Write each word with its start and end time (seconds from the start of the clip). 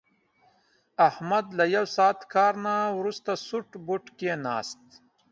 احمد 1.07 1.45
له 1.57 1.65
یو 1.75 1.85
ساعت 1.95 2.19
کار 2.33 2.53
نه 2.65 2.75
ورسته 2.97 3.31
سوټ 3.47 3.67
بوټ 3.85 4.03
کېناست. 4.19 4.83